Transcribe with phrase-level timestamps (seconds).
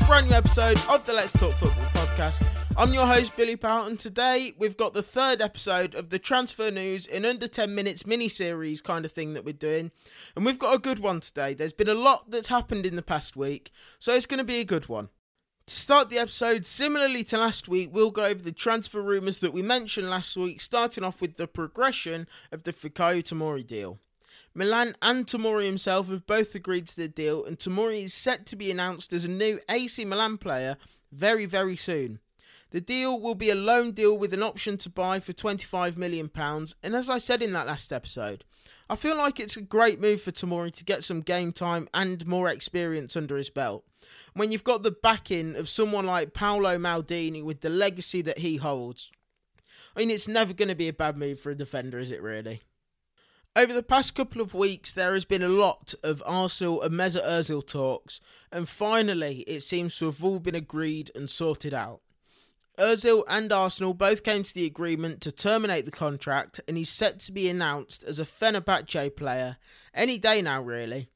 [0.00, 2.46] a brand new episode of the Let's Talk Football podcast.
[2.76, 6.70] I'm your host Billy Powell, and today we've got the third episode of the transfer
[6.70, 9.90] news in under 10 minutes mini series kind of thing that we're doing.
[10.34, 11.54] And we've got a good one today.
[11.54, 14.60] There's been a lot that's happened in the past week, so it's going to be
[14.60, 15.08] a good one.
[15.66, 19.52] To start the episode, similarly to last week, we'll go over the transfer rumours that
[19.52, 23.98] we mentioned last week, starting off with the progression of the Fikayo Tomori deal.
[24.56, 28.56] Milan and Tomori himself have both agreed to the deal, and Tomori is set to
[28.56, 30.78] be announced as a new AC Milan player
[31.12, 32.20] very, very soon.
[32.70, 36.30] The deal will be a loan deal with an option to buy for £25 million,
[36.82, 38.46] and as I said in that last episode,
[38.88, 42.26] I feel like it's a great move for Tomori to get some game time and
[42.26, 43.84] more experience under his belt.
[44.32, 48.56] When you've got the backing of someone like Paolo Maldini with the legacy that he
[48.56, 49.10] holds,
[49.94, 52.22] I mean, it's never going to be a bad move for a defender, is it
[52.22, 52.62] really?
[53.56, 57.26] Over the past couple of weeks, there has been a lot of Arsenal and Mesut
[57.26, 58.20] Ozil talks,
[58.52, 62.02] and finally, it seems to have all been agreed and sorted out.
[62.78, 67.18] Ozil and Arsenal both came to the agreement to terminate the contract, and he's set
[67.20, 69.56] to be announced as a Fenerbahce player
[69.94, 71.08] any day now, really.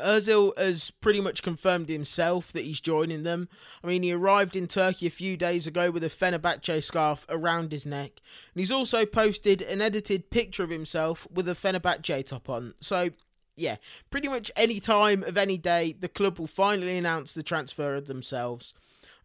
[0.00, 3.48] Ozil has pretty much confirmed himself that he's joining them.
[3.84, 7.72] I mean, he arrived in Turkey a few days ago with a Fenerbahce scarf around
[7.72, 8.20] his neck,
[8.54, 12.74] and he's also posted an edited picture of himself with a Fenerbahce top on.
[12.80, 13.10] So,
[13.56, 13.76] yeah,
[14.10, 18.06] pretty much any time of any day, the club will finally announce the transfer of
[18.06, 18.74] themselves.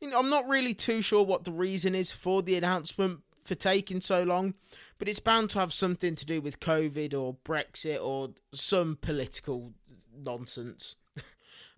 [0.02, 4.24] I'm not really too sure what the reason is for the announcement for taking so
[4.24, 4.56] long,
[4.98, 9.74] but it's bound to have something to do with COVID or Brexit or some political
[10.14, 10.96] nonsense.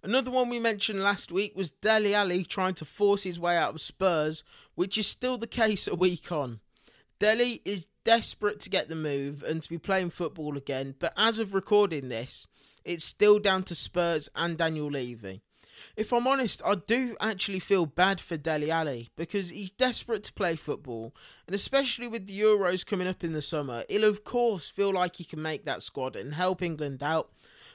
[0.03, 3.75] Another one we mentioned last week was Dele Alli trying to force his way out
[3.75, 4.43] of Spurs,
[4.75, 6.61] which is still the case a week on.
[7.19, 11.39] Dele is desperate to get the move and to be playing football again, but as
[11.39, 12.47] of recording this,
[12.85, 15.41] it's still down to Spurs and Daniel Levy.
[15.95, 20.33] If I'm honest, I do actually feel bad for Dele Alli because he's desperate to
[20.33, 21.13] play football,
[21.45, 25.17] and especially with the Euros coming up in the summer, he'll of course feel like
[25.17, 27.31] he can make that squad and help England out.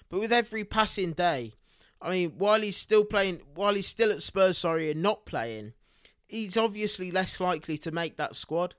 [0.09, 1.55] But with every passing day,
[2.01, 5.73] I mean, while he's still playing, while he's still at Spurs, sorry, and not playing,
[6.27, 8.75] he's obviously less likely to make that squad.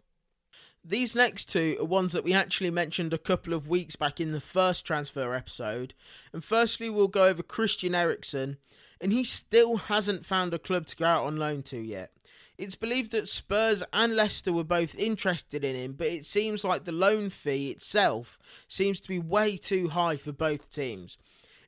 [0.86, 4.34] These next two are ones that we actually mentioned a couple of weeks back in
[4.34, 5.94] the first transfer episode.
[6.34, 8.58] And firstly, we'll go over Christian Eriksen,
[9.04, 12.12] and he still hasn't found a club to go out on loan to yet.
[12.58, 16.86] It's believed that Spurs and Leicester were both interested in him, but it seems like
[16.86, 18.40] the loan fee itself
[18.70, 21.18] seems to be way too high for both teams.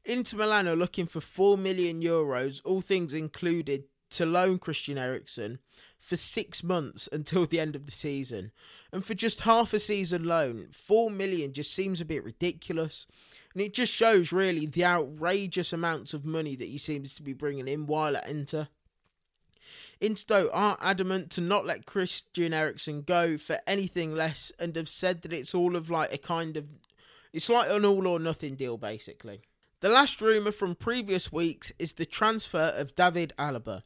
[0.05, 5.59] Inter Milan are looking for 4 million euros, all things included, to loan Christian Eriksen
[5.99, 8.51] for six months until the end of the season.
[8.93, 13.07] And for just half a season loan, 4 million just seems a bit ridiculous.
[13.55, 17.31] And it just shows really the outrageous amounts of money that he seems to be
[17.31, 18.67] bringing in while at Inter.
[20.01, 25.21] Insto are adamant to not let Christian Eriksen go for anything less and have said
[25.21, 26.65] that it's all of like a kind of
[27.31, 29.41] it's like an all or nothing deal basically.
[29.79, 33.83] The last rumour from previous weeks is the transfer of David Alaba.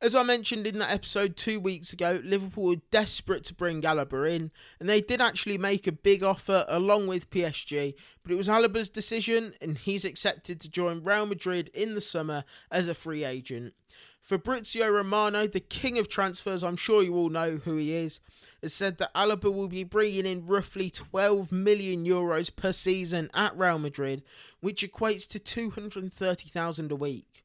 [0.00, 4.30] As I mentioned in that episode two weeks ago, Liverpool were desperate to bring Alaba
[4.30, 8.46] in, and they did actually make a big offer along with PSG, but it was
[8.46, 13.24] Alaba's decision, and he's accepted to join Real Madrid in the summer as a free
[13.24, 13.74] agent.
[14.22, 18.20] Fabrizio Romano, the king of transfers, I'm sure you all know who he is,
[18.62, 23.58] has said that Alaba will be bringing in roughly 12 million euros per season at
[23.58, 24.22] Real Madrid,
[24.60, 27.44] which equates to 230,000 a week.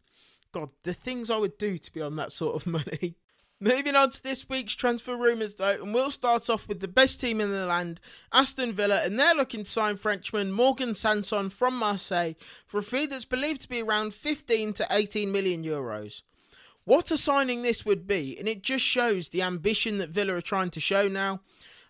[0.54, 3.16] God, the things I would do to be on that sort of money.
[3.60, 7.22] Moving on to this week's transfer rumours though, and we'll start off with the best
[7.22, 8.02] team in the land,
[8.32, 12.34] Aston Villa, and they're looking to sign Frenchman Morgan Sanson from Marseille
[12.66, 16.24] for a fee that's believed to be around 15 to 18 million euros.
[16.84, 20.42] What a signing this would be, and it just shows the ambition that Villa are
[20.42, 21.40] trying to show now.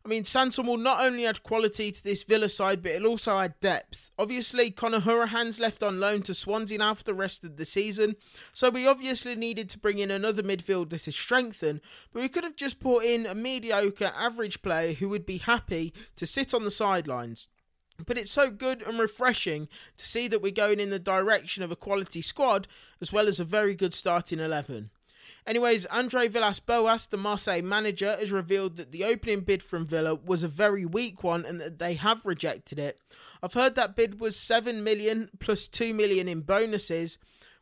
[0.05, 3.37] I mean, Sanson will not only add quality to this Villa side, but it'll also
[3.37, 4.11] add depth.
[4.19, 8.17] Obviously, Conor Hourihane's left on loan to Swansea now for the rest of the season,
[8.51, 11.79] so we obviously needed to bring in another midfielder to strengthen,
[12.11, 15.93] but we could have just brought in a mediocre, average player who would be happy
[16.17, 17.47] to sit on the sidelines.
[18.05, 21.71] But it's so good and refreshing to see that we're going in the direction of
[21.71, 22.67] a quality squad
[22.99, 24.89] as well as a very good starting 11.
[25.45, 30.15] Anyways, Andre Villas Boas, the Marseille manager, has revealed that the opening bid from Villa
[30.15, 32.97] was a very weak one and that they have rejected it.
[33.41, 37.17] I've heard that bid was 7 million plus 2 million in bonuses,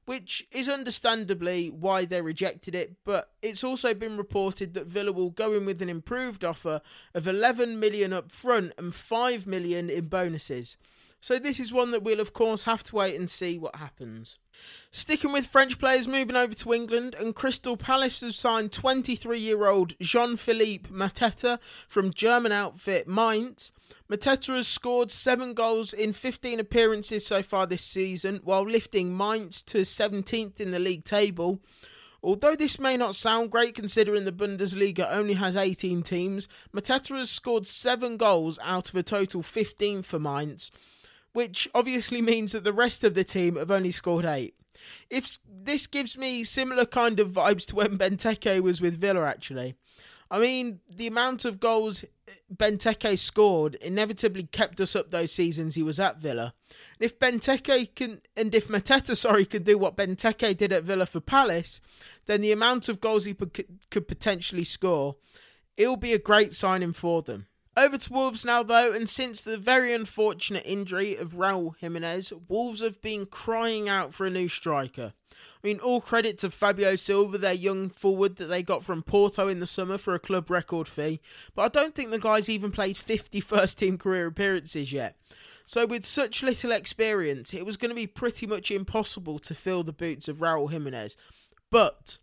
[0.06, 5.30] which is understandably why they rejected it, but it's also been reported that Villa will
[5.32, 6.82] go in with an improved offer
[7.16, 10.78] of 11 million up front and 5 million in bonuses.
[11.24, 14.40] So this is one that we'll of course have to wait and see what happens.
[14.90, 19.68] Sticking with French players moving over to England, and Crystal Palace have signed 23 year
[19.68, 23.72] old Jean Philippe Mateta from German outfit Mainz.
[24.10, 29.62] Mateta has scored 7 goals in 15 appearances so far this season, while lifting Mainz
[29.62, 31.60] to 17th in the league table.
[32.24, 37.30] Although this may not sound great considering the Bundesliga only has 18 teams, Mateta has
[37.30, 40.72] scored 7 goals out of a total 15 for Mainz
[41.34, 44.56] which obviously means that the rest of the team have only scored eight.
[45.10, 49.76] If this gives me similar kind of vibes to when Benteke was with Villa, actually.
[50.30, 55.76] I mean, the amount of goals eh, Benteke scored inevitably kept us up those seasons
[55.76, 56.54] he was at Villa.
[57.00, 61.20] If Benteke can, and if Mateta, sorry, can do what Benteke did at Villa for
[61.20, 61.82] Palace,
[62.28, 65.18] then the amount of goals he could potentially score,
[65.76, 67.48] it'll be a great signing for them.
[67.78, 72.82] Over to Wolves now, though, and since the very unfortunate injury of Raul Jimenez, Wolves
[72.82, 75.14] have been crying out for a new striker.
[75.64, 79.48] I mean, all credit to Fabio Silva, their young forward that they got from Porto
[79.48, 81.22] in the summer for a club record fee,
[81.56, 85.16] but I don't think the guy's even played 50 first team career appearances yet.
[85.66, 89.84] So, with such little experience, it was going to be pretty much impossible to fill
[89.84, 91.16] the boots of Raul Jimenez.
[91.70, 92.18] But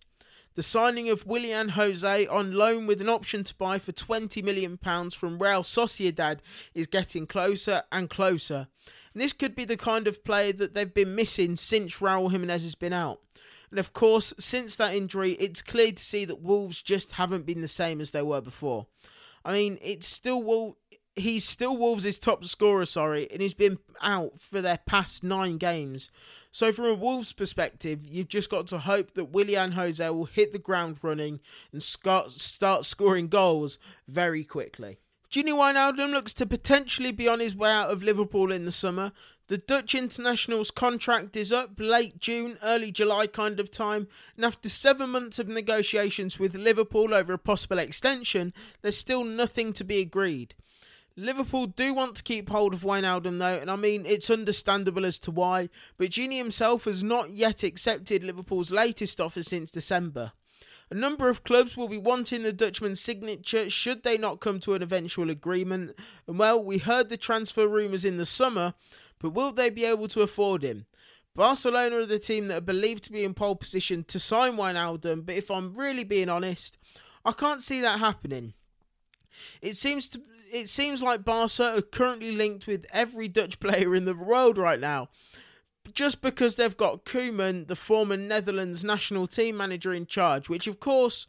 [0.58, 4.76] the signing of Willian Jose on loan with an option to buy for £20 million
[4.76, 6.40] from Real Sociedad
[6.75, 8.66] is getting closer and closer.
[9.14, 12.64] And this could be the kind of player that they've been missing since Raul Jimenez
[12.64, 13.20] has been out.
[13.70, 17.60] And of course, since that injury, it's clear to see that Wolves just haven't been
[17.60, 18.88] the same as they were before.
[19.44, 20.76] I mean, it's still Wolves.
[21.19, 26.11] He's still Wolves' top scorer, sorry, and he's been out for their past nine games.
[26.53, 30.53] So, from a Wolves perspective, you've just got to hope that Willian Jose will hit
[30.53, 31.41] the ground running
[31.73, 34.99] and start scoring goals very quickly.
[35.31, 39.13] Gini Wijnaldum looks to potentially be on his way out of Liverpool in the summer.
[39.48, 44.69] The Dutch international's contract is up late June, early July kind of time, and after
[44.69, 50.01] seven months of negotiations with Liverpool over a possible extension, there's still nothing to be
[50.01, 50.55] agreed.
[51.20, 55.19] Liverpool do want to keep hold of Wijnaldum though, and I mean it's understandable as
[55.20, 60.31] to why, but Gini himself has not yet accepted Liverpool's latest offer since December.
[60.93, 64.75] A number of clubs will be wanting the Dutchman's signature should they not come to
[64.75, 65.98] an eventual agreement,
[66.29, 68.75] and well, we heard the transfer rumours in the summer,
[69.19, 70.87] but will they be able to afford him?
[71.34, 75.27] Barcelona are the team that are believed to be in pole position to sign Wijnaldum,
[75.27, 76.79] but if I'm really being honest,
[77.25, 78.55] I can't see that happening.
[79.62, 84.05] It seems to it seems like Barca are currently linked with every Dutch player in
[84.05, 85.08] the world right now.
[85.94, 90.81] Just because they've got Koeman, the former Netherlands national team manager, in charge, which of
[90.81, 91.26] course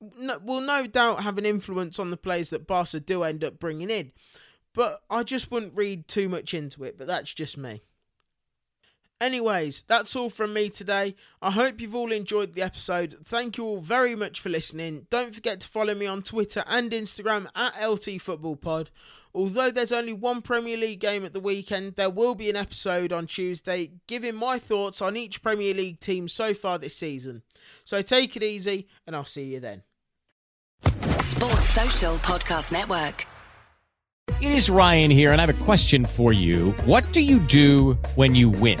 [0.00, 3.90] will no doubt have an influence on the players that Barca do end up bringing
[3.90, 4.12] in.
[4.74, 7.82] But I just wouldn't read too much into it, but that's just me.
[9.20, 11.14] Anyways, that's all from me today.
[11.42, 13.18] I hope you've all enjoyed the episode.
[13.22, 15.06] Thank you all very much for listening.
[15.10, 18.90] Don't forget to follow me on Twitter and Instagram at LT Football Pod.
[19.34, 23.12] Although there's only one Premier League game at the weekend, there will be an episode
[23.12, 27.42] on Tuesday giving my thoughts on each Premier League team so far this season.
[27.84, 29.82] So take it easy, and I'll see you then.
[31.18, 33.26] Sports Social Podcast Network.
[34.40, 36.70] It is Ryan here, and I have a question for you.
[36.86, 38.80] What do you do when you win?